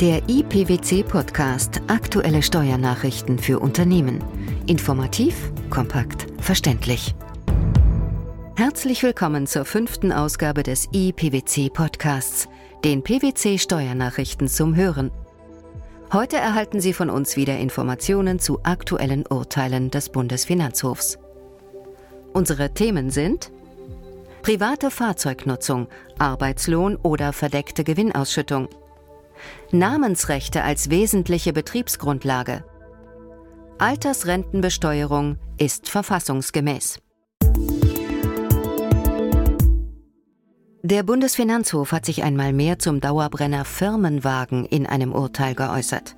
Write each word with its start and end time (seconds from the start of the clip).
Der 0.00 0.28
IPWC-Podcast 0.28 1.80
Aktuelle 1.86 2.42
Steuernachrichten 2.42 3.38
für 3.38 3.60
Unternehmen. 3.60 4.24
Informativ, 4.66 5.52
kompakt, 5.70 6.26
verständlich. 6.40 7.14
Herzlich 8.56 9.04
willkommen 9.04 9.46
zur 9.46 9.64
fünften 9.64 10.10
Ausgabe 10.10 10.64
des 10.64 10.88
IPWC-Podcasts, 10.92 12.48
den 12.84 13.04
PWC-Steuernachrichten 13.04 14.48
zum 14.48 14.74
Hören. 14.74 15.12
Heute 16.12 16.38
erhalten 16.38 16.80
Sie 16.80 16.92
von 16.92 17.08
uns 17.08 17.36
wieder 17.36 17.56
Informationen 17.58 18.40
zu 18.40 18.58
aktuellen 18.64 19.24
Urteilen 19.28 19.92
des 19.92 20.08
Bundesfinanzhofs. 20.08 21.18
Unsere 22.32 22.74
Themen 22.74 23.10
sind 23.10 23.52
private 24.42 24.90
Fahrzeugnutzung, 24.90 25.86
Arbeitslohn 26.18 26.96
oder 26.96 27.32
verdeckte 27.32 27.84
Gewinnausschüttung, 27.84 28.68
Namensrechte 29.70 30.62
als 30.62 30.90
wesentliche 30.90 31.52
Betriebsgrundlage, 31.52 32.64
Altersrentenbesteuerung 33.78 35.36
ist 35.58 35.88
verfassungsgemäß. 35.88 37.00
Der 40.82 41.02
Bundesfinanzhof 41.02 41.92
hat 41.92 42.06
sich 42.06 42.22
einmal 42.22 42.52
mehr 42.52 42.78
zum 42.78 43.00
Dauerbrenner 43.00 43.64
Firmenwagen 43.64 44.64
in 44.64 44.86
einem 44.86 45.12
Urteil 45.12 45.54
geäußert. 45.54 46.14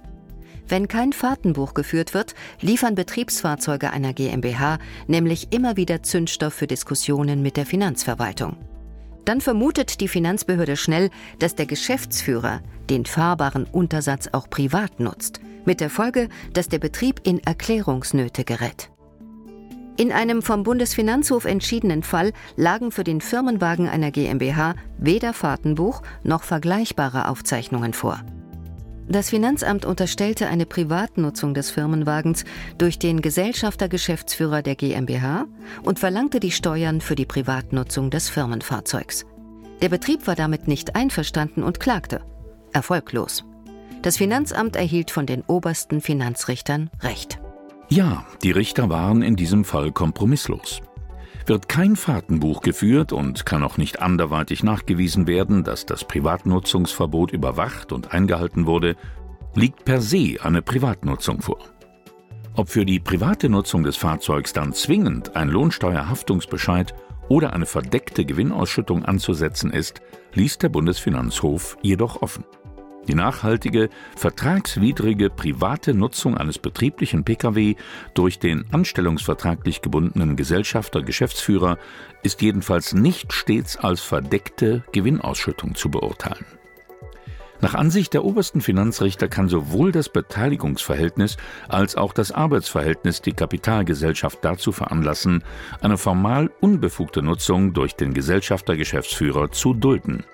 Wenn 0.69 0.89
kein 0.89 1.13
Fahrtenbuch 1.13 1.73
geführt 1.73 2.13
wird, 2.13 2.35
liefern 2.61 2.95
Betriebsfahrzeuge 2.95 3.91
einer 3.91 4.13
GmbH 4.13 4.79
nämlich 5.07 5.53
immer 5.53 5.77
wieder 5.77 6.03
Zündstoff 6.03 6.53
für 6.53 6.67
Diskussionen 6.67 7.41
mit 7.41 7.57
der 7.57 7.65
Finanzverwaltung. 7.65 8.57
Dann 9.25 9.41
vermutet 9.41 10.01
die 10.01 10.09
Finanzbehörde 10.09 10.77
schnell, 10.77 11.11
dass 11.39 11.55
der 11.55 11.67
Geschäftsführer 11.67 12.61
den 12.91 13.07
fahrbaren 13.07 13.65
Untersatz 13.65 14.29
auch 14.33 14.49
privat 14.51 15.01
nutzt, 15.01 15.41
mit 15.65 15.81
der 15.81 15.91
Folge, 15.91 16.29
dass 16.53 16.69
der 16.69 16.79
Betrieb 16.79 17.21
in 17.25 17.39
Erklärungsnöte 17.41 18.45
gerät. 18.45 18.91
In 19.99 20.13
einem 20.13 20.43
vom 20.43 20.63
Bundesfinanzhof 20.63 21.47
entschiedenen 21.47 22.03
Fall 22.03 22.33
lagen 22.57 22.93
für 22.93 23.05
den 23.05 23.23
Firmenwagen 23.23 23.89
einer 23.89 24.11
GmbH 24.11 24.75
weder 24.99 25.33
Fahrtenbuch 25.33 26.03
noch 26.23 26.43
vergleichbare 26.43 27.29
Aufzeichnungen 27.29 27.95
vor. 27.95 28.21
Das 29.09 29.31
Finanzamt 29.31 29.85
unterstellte 29.85 30.49
eine 30.49 30.67
Privatnutzung 30.67 31.55
des 31.55 31.71
Firmenwagens 31.71 32.45
durch 32.77 32.99
den 32.99 33.23
Gesellschafter-Geschäftsführer 33.23 34.63
der 34.63 34.75
GmbH 34.75 35.47
und 35.85 35.99
verlangte 35.99 36.41
die 36.41 36.51
Steuern 36.51 37.01
für 37.01 37.15
die 37.15 37.25
Privatnutzung 37.25 38.11
des 38.11 38.29
Firmenfahrzeugs. 38.29 39.25
Der 39.81 39.89
Betrieb 39.89 40.27
war 40.27 40.35
damit 40.35 40.69
nicht 40.69 40.97
einverstanden 40.97 41.63
und 41.63 41.81
klagte. 41.81 42.21
Erfolglos. 42.73 43.45
Das 44.03 44.17
Finanzamt 44.17 44.77
erhielt 44.77 45.11
von 45.11 45.27
den 45.27 45.43
obersten 45.43 46.01
Finanzrichtern 46.01 46.91
Recht. 47.03 47.41
Ja, 47.89 48.27
die 48.43 48.51
Richter 48.51 48.89
waren 48.89 49.23
in 49.23 49.37
diesem 49.37 49.65
Fall 49.65 49.93
kompromisslos. 49.93 50.83
Wird 51.47 51.69
kein 51.69 51.95
Fahrtenbuch 51.95 52.61
geführt 52.61 53.13
und 53.13 53.47
kann 53.47 53.63
auch 53.63 53.77
nicht 53.77 54.03
anderweitig 54.03 54.65
nachgewiesen 54.65 55.29
werden, 55.29 55.63
dass 55.63 55.87
das 55.87 56.05
Privatnutzungsverbot 56.05 57.33
überwacht 57.33 57.93
und 57.93 58.13
eingehalten 58.13 58.67
wurde, 58.67 58.97
liegt 59.55 59.85
per 59.85 60.01
se 60.01 60.37
eine 60.43 60.63
Privatnutzung 60.63 61.43
vor. 61.43 61.61
Ob 62.55 62.69
für 62.69 62.85
die 62.85 62.99
private 62.99 63.49
Nutzung 63.49 63.85
des 63.85 63.97
Fahrzeugs 63.97 64.53
dann 64.53 64.73
zwingend 64.73 65.37
ein 65.37 65.49
Lohnsteuerhaftungsbescheid 65.49 66.95
oder 67.29 67.53
eine 67.53 67.67
verdeckte 67.67 68.25
Gewinnausschüttung 68.25 69.05
anzusetzen 69.05 69.71
ist, 69.71 70.01
ließ 70.35 70.59
der 70.59 70.69
Bundesfinanzhof 70.69 71.77
jedoch 71.83 72.23
offen. 72.23 72.45
Die 73.09 73.15
nachhaltige, 73.15 73.89
vertragswidrige 74.17 75.31
private 75.31 75.95
Nutzung 75.95 76.37
eines 76.37 76.59
betrieblichen 76.59 77.25
Pkw 77.25 77.77
durch 78.15 78.41
den 78.41 78.65
anstellungsvertraglich 78.73 79.81
gebundenen 79.81 80.35
Gesellschafter 80.35 81.03
Geschäftsführer 81.03 81.79
ist 82.25 82.43
jedenfalls 82.43 82.95
nicht 82.95 83.33
stets 83.33 83.77
als 83.77 84.01
verdeckte 84.01 84.83
Gewinnausschüttung 84.93 85.77
zu 85.77 85.89
beurteilen. 85.89 86.45
Nach 87.61 87.75
Ansicht 87.75 88.13
der 88.13 88.25
obersten 88.25 88.61
Finanzrichter 88.61 89.29
kann 89.29 89.49
sowohl 89.49 89.91
das 89.91 90.09
Beteiligungsverhältnis 90.09 91.37
als 91.69 91.97
auch 91.97 92.13
das 92.13 92.33
Arbeitsverhältnis 92.33 93.23
die 93.23 93.33
Kapitalgesellschaft 93.33 94.39
dazu 94.43 94.73
veranlassen, 94.73 95.43
eine 95.81 95.97
formal 95.97 96.51
unbefugte 96.61 97.23
Nutzung 97.23 97.73
durch 97.73 97.95
den 97.95 98.13
Gesellschafter 98.13 98.77
Geschäftsführer 98.77 99.51
zu 99.51 99.73
dulden. 99.73 100.25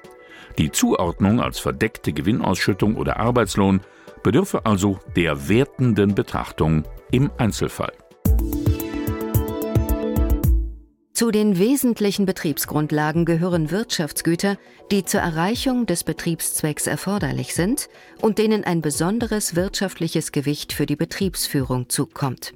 Die 0.59 0.71
Zuordnung 0.71 1.41
als 1.41 1.59
verdeckte 1.59 2.13
Gewinnausschüttung 2.13 2.97
oder 2.97 3.19
Arbeitslohn 3.19 3.81
bedürfe 4.23 4.67
also 4.67 4.99
der 5.17 5.49
wertenden 5.49 6.15
Betrachtung 6.15 6.85
im 7.11 7.31
Einzelfall. 7.39 7.93
Zu 11.15 11.31
den 11.31 11.59
wesentlichen 11.59 12.25
Betriebsgrundlagen 12.25 13.27
gehören 13.27 13.71
Wirtschaftsgüter, 13.71 14.57
die 14.91 15.05
zur 15.05 15.21
Erreichung 15.21 15.85
des 15.85 16.05
Betriebszwecks 16.05 16.87
erforderlich 16.87 17.55
sind 17.55 17.91
und 18.23 18.39
denen 18.39 18.65
ein 18.65 18.81
besonderes 18.81 19.55
wirtschaftliches 19.55 20.33
Gewicht 20.33 20.73
für 20.73 20.87
die 20.87 20.97
Betriebsführung 20.97 21.91
zukommt. 21.91 22.55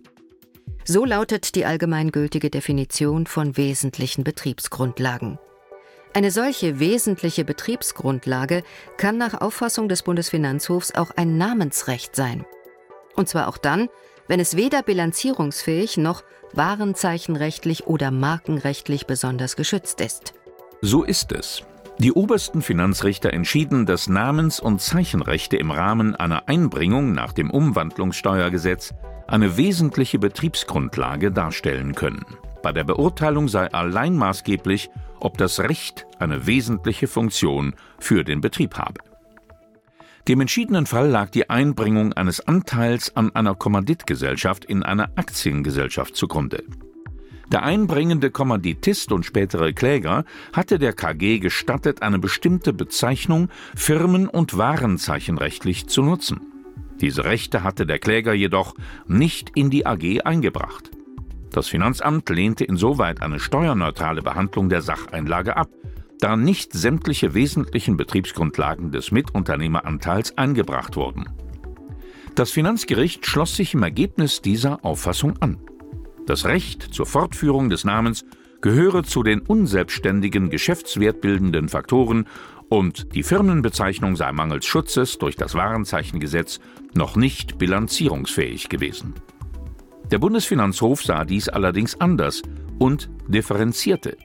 So 0.84 1.04
lautet 1.04 1.54
die 1.54 1.66
allgemeingültige 1.66 2.48
Definition 2.48 3.26
von 3.26 3.58
wesentlichen 3.58 4.24
Betriebsgrundlagen. 4.24 5.38
Eine 6.14 6.30
solche 6.30 6.80
wesentliche 6.80 7.44
Betriebsgrundlage 7.44 8.62
kann 8.96 9.18
nach 9.18 9.38
Auffassung 9.38 9.90
des 9.90 10.02
Bundesfinanzhofs 10.02 10.94
auch 10.94 11.10
ein 11.10 11.36
Namensrecht 11.36 12.16
sein. 12.16 12.46
Und 13.16 13.28
zwar 13.28 13.48
auch 13.48 13.58
dann, 13.58 13.90
wenn 14.28 14.41
es 14.41 14.56
weder 14.56 14.82
bilanzierungsfähig 14.82 15.97
noch 15.97 16.22
warenzeichenrechtlich 16.53 17.87
oder 17.87 18.10
markenrechtlich 18.10 19.06
besonders 19.06 19.56
geschützt 19.56 20.00
ist. 20.00 20.34
So 20.82 21.04
ist 21.04 21.32
es. 21.32 21.62
Die 21.98 22.12
obersten 22.12 22.60
Finanzrichter 22.60 23.32
entschieden, 23.32 23.86
dass 23.86 24.09
Namens- 24.09 24.60
und 24.60 24.82
Zeichenrechte 24.82 25.56
im 25.56 25.70
Rahmen 25.70 26.15
einer 26.15 26.47
Einbringung 26.47 27.12
nach 27.12 27.32
dem 27.32 27.50
Umwandlungssteuergesetz 27.50 28.92
eine 29.26 29.56
wesentliche 29.56 30.19
Betriebsgrundlage 30.19 31.32
darstellen 31.32 31.94
können. 31.94 32.25
Bei 32.62 32.72
der 32.72 32.84
Beurteilung 32.84 33.48
sei 33.48 33.72
allein 33.72 34.15
maßgeblich, 34.15 34.91
ob 35.20 35.38
das 35.38 35.60
Recht 35.60 36.06
eine 36.19 36.47
wesentliche 36.47 37.06
Funktion 37.06 37.75
für 37.98 38.25
den 38.25 38.41
Betrieb 38.42 38.76
habe. 38.76 39.00
Dem 40.28 40.41
entschiedenen 40.41 40.87
Fall 40.87 41.09
lag 41.09 41.31
die 41.31 41.50
Einbringung 41.50 42.12
eines 42.12 42.41
Anteils 42.41 43.14
an 43.14 43.32
einer 43.37 43.54
Kommanditgesellschaft 43.54 44.64
in 44.64 44.82
einer 44.82 45.10
Aktiengesellschaft 45.14 46.16
zugrunde. 46.16 46.64
Der 47.53 47.62
einbringende 47.62 48.32
Kommanditist 48.32 49.12
und 49.12 49.25
spätere 49.25 49.72
Kläger 49.72 50.25
hatte 50.53 50.81
der 50.81 50.94
KG 50.94 51.38
gestattet, 51.38 52.03
eine 52.03 52.19
bestimmte 52.19 52.72
Bezeichnung 52.72 53.50
firmen- 53.76 54.26
und 54.26 54.59
warenzeichenrechtlich 54.59 55.86
zu 55.86 56.03
nutzen. 56.03 56.41
Diese 57.00 57.25
Rechte 57.25 57.62
hatte 57.62 57.86
der 57.86 58.00
Kläger 58.00 58.34
jedoch 58.34 58.75
nicht 59.06 59.53
in 59.54 59.70
die 59.70 59.86
AG 59.86 60.22
eingebracht. 60.25 60.91
Das 61.53 61.69
Finanzamt 61.69 62.28
lehnte 62.31 62.65
insoweit 62.65 63.22
eine 63.22 63.38
steuerneutrale 63.38 64.22
Behandlung 64.22 64.70
der 64.70 64.82
Sacheinlage 64.82 65.56
ab, 65.56 65.69
da 66.19 66.37
nicht 66.37 66.72
sämtliche 66.72 67.34
wesentlichen 67.34 67.97
Betriebsgrundlagen 67.97 68.91
des 68.91 69.10
Mitunternehmeranteils 69.10 70.37
eingebracht 70.38 70.97
wurden. 70.97 71.28
Das 72.34 72.50
Finanzgericht 72.50 73.27
schloss 73.27 73.56
sich 73.56 73.75
im 73.75 73.82
Ergebnis 73.82 74.43
dieser 74.43 74.84
Auffassung 74.84 75.38
an. 75.41 75.59
Das 76.27 76.44
Recht 76.44 76.82
zur 76.82 77.06
Fortführung 77.06 77.71
des 77.71 77.84
Namens 77.84 78.25
gehöre 78.60 79.04
zu 79.04 79.22
den 79.22 79.41
unselbstständigen 79.41 80.50
geschäftswertbildenden 80.50 81.69
Faktoren 81.69 82.27
und 82.69 83.15
die 83.15 83.22
Firmenbezeichnung 83.22 84.16
sei 84.16 84.33
mangels 84.33 84.66
Schutzes 84.66 85.19
durch 85.19 85.36
das 85.36 85.54
Warenzeichengesetz 85.54 86.60
noch 86.95 87.16
nicht 87.16 87.59
bilanzierungsfähig 87.59 88.69
gewesen. 88.69 89.15
Der 90.10 90.19
Bundesfinanzhof 90.19 91.03
sah 91.03 91.24
dies 91.24 91.48
allerdings 91.48 92.01
anders 92.01 92.42
und 92.78 93.09
differenzierte. 93.28 94.16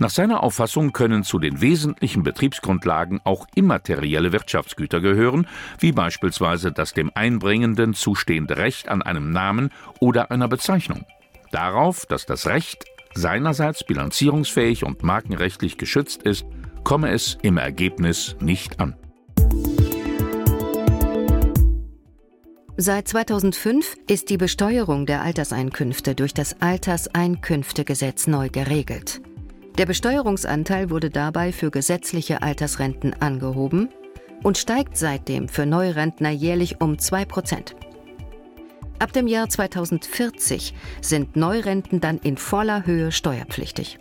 Nach 0.00 0.08
seiner 0.08 0.42
Auffassung 0.42 0.94
können 0.94 1.24
zu 1.24 1.38
den 1.38 1.60
wesentlichen 1.60 2.22
Betriebsgrundlagen 2.22 3.20
auch 3.24 3.46
immaterielle 3.54 4.32
Wirtschaftsgüter 4.32 4.98
gehören, 4.98 5.46
wie 5.78 5.92
beispielsweise 5.92 6.72
das 6.72 6.94
dem 6.94 7.10
Einbringenden 7.14 7.92
zustehende 7.92 8.56
Recht 8.56 8.88
an 8.88 9.02
einem 9.02 9.30
Namen 9.30 9.68
oder 9.98 10.30
einer 10.30 10.48
Bezeichnung. 10.48 11.04
Darauf, 11.52 12.06
dass 12.06 12.24
das 12.24 12.46
Recht 12.46 12.86
seinerseits 13.12 13.84
bilanzierungsfähig 13.84 14.84
und 14.84 15.02
markenrechtlich 15.02 15.76
geschützt 15.76 16.22
ist, 16.22 16.46
komme 16.82 17.10
es 17.10 17.36
im 17.42 17.58
Ergebnis 17.58 18.36
nicht 18.40 18.80
an. 18.80 18.96
Seit 22.78 23.06
2005 23.06 23.96
ist 24.08 24.30
die 24.30 24.38
Besteuerung 24.38 25.04
der 25.04 25.20
Alterseinkünfte 25.20 26.14
durch 26.14 26.32
das 26.32 26.62
Alterseinkünftegesetz 26.62 28.28
neu 28.28 28.48
geregelt. 28.48 29.20
Der 29.78 29.86
Besteuerungsanteil 29.86 30.90
wurde 30.90 31.10
dabei 31.10 31.52
für 31.52 31.70
gesetzliche 31.70 32.42
Altersrenten 32.42 33.14
angehoben 33.14 33.88
und 34.42 34.58
steigt 34.58 34.96
seitdem 34.96 35.48
für 35.48 35.66
Neurentner 35.66 36.30
jährlich 36.30 36.80
um 36.80 36.98
2 36.98 37.24
Prozent. 37.24 37.76
Ab 38.98 39.12
dem 39.12 39.26
Jahr 39.26 39.48
2040 39.48 40.74
sind 41.00 41.36
Neurenten 41.36 42.00
dann 42.00 42.18
in 42.18 42.36
voller 42.36 42.84
Höhe 42.84 43.12
steuerpflichtig. 43.12 43.98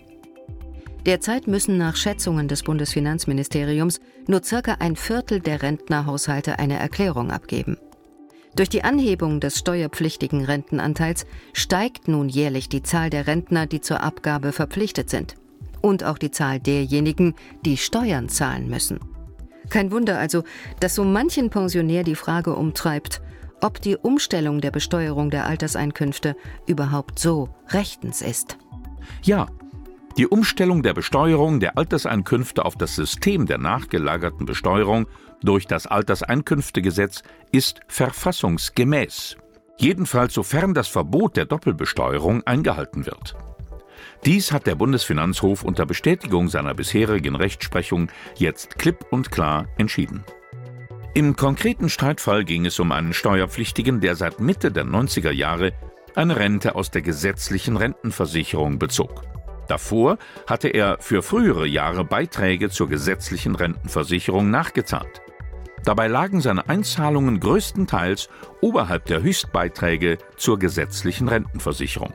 Derzeit 1.06 1.48
müssen 1.48 1.78
nach 1.78 1.96
Schätzungen 1.96 2.50
des 2.50 2.64
Bundesfinanzministeriums 2.64 4.02
nur 4.28 4.44
circa 4.44 4.76
ein 4.80 4.98
Viertel 4.98 5.40
der 5.40 5.62
Rentnerhaushalte 5.62 6.60
eine 6.60 6.78
Erklärung 6.78 7.32
abgeben. 7.32 7.78
Durch 8.56 8.68
die 8.68 8.84
Anhebung 8.84 9.40
des 9.40 9.60
steuerpflichtigen 9.60 10.44
Rentenanteils 10.44 11.26
steigt 11.54 12.10
nun 12.10 12.28
jährlich 12.28 12.68
die 12.68 12.84
Zahl 12.84 13.10
der 13.10 13.28
Rentner, 13.28 13.66
die 13.68 13.80
zur 13.80 14.02
Abgabe 14.02 14.52
verpflichtet 14.52 15.10
sind. 15.10 15.36
Und 15.82 16.04
auch 16.04 16.18
die 16.18 16.32
Zahl 16.32 16.60
derjenigen, 16.60 17.36
die 17.66 17.78
Steuern 17.78 18.30
zahlen 18.30 18.70
müssen. 18.70 19.00
Kein 19.70 19.92
Wunder 19.92 20.18
also, 20.18 20.44
dass 20.80 20.96
so 20.96 21.04
manchen 21.04 21.50
Pensionär 21.50 22.04
die 22.04 22.16
Frage 22.16 22.56
umtreibt, 22.56 23.22
ob 23.62 23.82
die 23.82 23.98
Umstellung 23.98 24.62
der 24.62 24.72
Besteuerung 24.72 25.30
der 25.30 25.46
Alterseinkünfte 25.46 26.36
überhaupt 26.66 27.20
so 27.20 27.50
rechtens 27.70 28.22
ist. 28.22 28.58
Ja, 29.22 29.48
die 30.18 30.28
Umstellung 30.28 30.84
der 30.84 30.94
Besteuerung 30.94 31.60
der 31.60 31.78
Alterseinkünfte 31.78 32.66
auf 32.66 32.76
das 32.76 32.96
System 32.96 33.46
der 33.46 33.58
nachgelagerten 33.58 34.46
Besteuerung 34.46 35.08
durch 35.42 35.68
das 35.68 35.88
Alterseinkünftegesetz 35.88 37.24
ist 37.52 37.80
verfassungsgemäß. 37.88 39.38
Jedenfalls 39.78 40.34
sofern 40.34 40.74
das 40.74 40.90
Verbot 40.90 41.38
der 41.38 41.46
Doppelbesteuerung 41.46 42.44
eingehalten 42.46 43.06
wird. 43.06 43.36
Dies 44.26 44.52
hat 44.52 44.68
der 44.68 44.76
Bundesfinanzhof 44.76 45.64
unter 45.64 45.86
Bestätigung 45.86 46.48
seiner 46.48 46.74
bisherigen 46.74 47.36
Rechtsprechung 47.36 48.10
jetzt 48.36 48.78
klipp 48.78 49.06
und 49.12 49.32
klar 49.32 49.68
entschieden. 49.78 50.24
Im 51.14 51.36
konkreten 51.36 51.90
Streitfall 51.90 52.46
ging 52.46 52.66
es 52.66 52.80
um 52.80 52.92
einen 52.92 53.14
Steuerpflichtigen, 53.14 54.00
der 54.00 54.16
seit 54.16 54.40
Mitte 54.40 54.72
der 54.72 54.86
90er 54.86 55.32
Jahre 55.32 55.74
eine 56.16 56.36
Rente 56.36 56.76
aus 56.76 56.92
der 56.92 57.02
gesetzlichen 57.02 57.78
Rentenversicherung 57.78 58.80
bezog. 58.80 59.24
Davor 59.68 60.18
hatte 60.48 60.70
er 60.70 60.98
für 61.00 61.22
frühere 61.22 61.68
Jahre 61.68 62.04
Beiträge 62.04 62.70
zur 62.70 62.90
gesetzlichen 62.90 63.56
Rentenversicherung 63.56 64.50
nachgezahlt. 64.50 65.22
Dabei 65.84 66.08
lagen 66.08 66.42
seine 66.42 66.68
Einzahlungen 66.68 67.40
größtenteils 67.40 68.30
oberhalb 68.62 69.06
der 69.06 69.22
Höchstbeiträge 69.22 70.18
zur 70.38 70.60
gesetzlichen 70.60 71.28
Rentenversicherung. 71.28 72.14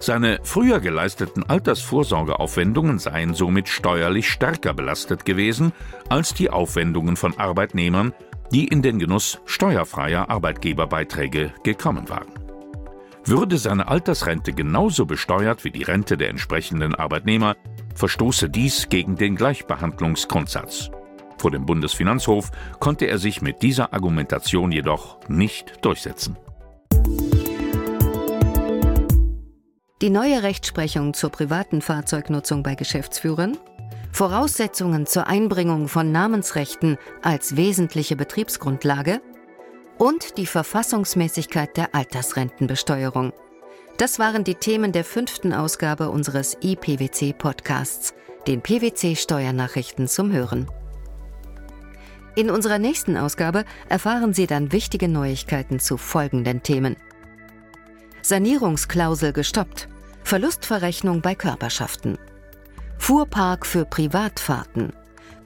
Seine 0.00 0.38
früher 0.44 0.78
geleisteten 0.78 1.42
Altersvorsorgeaufwendungen 1.42 2.98
seien 2.98 3.34
somit 3.34 3.68
steuerlich 3.68 4.30
stärker 4.30 4.72
belastet 4.72 5.24
gewesen 5.24 5.72
als 6.08 6.34
die 6.34 6.50
Aufwendungen 6.50 7.16
von 7.16 7.36
Arbeitnehmern, 7.36 8.14
die 8.52 8.68
in 8.68 8.80
den 8.80 8.98
Genuss 8.98 9.40
steuerfreier 9.44 10.30
Arbeitgeberbeiträge 10.30 11.52
gekommen 11.64 12.08
waren. 12.08 12.28
Würde 13.24 13.58
seine 13.58 13.88
Altersrente 13.88 14.52
genauso 14.52 15.04
besteuert 15.04 15.64
wie 15.64 15.70
die 15.70 15.82
Rente 15.82 16.16
der 16.16 16.30
entsprechenden 16.30 16.94
Arbeitnehmer, 16.94 17.56
verstoße 17.94 18.48
dies 18.48 18.88
gegen 18.88 19.16
den 19.16 19.36
Gleichbehandlungsgrundsatz. 19.36 20.90
Vor 21.38 21.50
dem 21.50 21.66
Bundesfinanzhof 21.66 22.50
konnte 22.78 23.06
er 23.06 23.18
sich 23.18 23.42
mit 23.42 23.62
dieser 23.62 23.92
Argumentation 23.92 24.72
jedoch 24.72 25.18
nicht 25.28 25.84
durchsetzen. 25.84 26.36
Die 30.00 30.10
neue 30.10 30.44
Rechtsprechung 30.44 31.12
zur 31.12 31.30
privaten 31.30 31.82
Fahrzeugnutzung 31.82 32.62
bei 32.62 32.76
Geschäftsführern, 32.76 33.58
Voraussetzungen 34.12 35.06
zur 35.06 35.26
Einbringung 35.26 35.88
von 35.88 36.12
Namensrechten 36.12 36.98
als 37.20 37.56
wesentliche 37.56 38.14
Betriebsgrundlage 38.14 39.20
und 39.98 40.38
die 40.38 40.46
Verfassungsmäßigkeit 40.46 41.76
der 41.76 41.96
Altersrentenbesteuerung. 41.96 43.32
Das 43.96 44.20
waren 44.20 44.44
die 44.44 44.54
Themen 44.54 44.92
der 44.92 45.02
fünften 45.02 45.52
Ausgabe 45.52 46.10
unseres 46.10 46.56
IPWC-Podcasts, 46.62 48.14
den 48.46 48.62
PWC-Steuernachrichten 48.62 50.06
zum 50.06 50.30
Hören. 50.30 50.70
In 52.36 52.50
unserer 52.50 52.78
nächsten 52.78 53.16
Ausgabe 53.16 53.64
erfahren 53.88 54.32
Sie 54.32 54.46
dann 54.46 54.70
wichtige 54.70 55.08
Neuigkeiten 55.08 55.80
zu 55.80 55.96
folgenden 55.96 56.62
Themen. 56.62 56.94
Sanierungsklausel 58.22 59.32
gestoppt, 59.32 59.88
Verlustverrechnung 60.24 61.22
bei 61.22 61.34
Körperschaften, 61.34 62.18
Fuhrpark 62.98 63.64
für 63.64 63.84
Privatfahrten, 63.84 64.92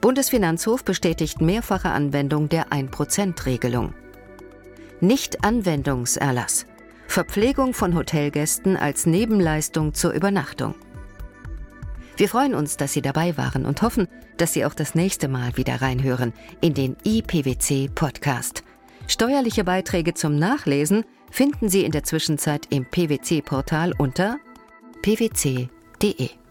Bundesfinanzhof 0.01 0.83
bestätigt 0.83 1.39
mehrfache 1.39 1.89
Anwendung 1.89 2.49
der 2.49 2.69
1%-Regelung. 2.69 3.93
Nicht-Anwendungserlass. 4.99 6.65
Verpflegung 7.07 7.73
von 7.73 7.95
Hotelgästen 7.95 8.75
als 8.75 9.05
Nebenleistung 9.05 9.93
zur 9.93 10.11
Übernachtung. 10.11 10.75
Wir 12.17 12.27
freuen 12.27 12.53
uns, 12.53 12.75
dass 12.75 12.93
Sie 12.93 13.01
dabei 13.01 13.37
waren 13.37 13.65
und 13.65 13.81
hoffen, 13.81 14.07
dass 14.37 14.53
Sie 14.53 14.65
auch 14.65 14.73
das 14.73 14.93
nächste 14.93 15.27
Mal 15.27 15.55
wieder 15.57 15.81
reinhören 15.81 16.33
in 16.59 16.73
den 16.73 16.95
IPWC 17.03 17.89
Podcast. 17.93 18.63
Steuerliche 19.07 19.63
Beiträge 19.63 20.13
zum 20.13 20.37
Nachlesen 20.37 21.05
finden 21.33 21.67
Sie 21.67 21.83
in 21.83 21.91
der 21.91 22.03
Zwischenzeit 22.03 22.67
im 22.69 22.85
PWC-Portal 22.85 23.93
unter 23.97 24.37
pwc.de. 25.01 26.42